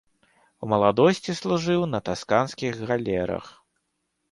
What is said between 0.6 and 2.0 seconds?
У маладосці служыў на